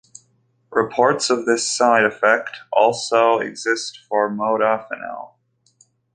[0.71, 5.35] Reports of this side effect also exist for modafinil.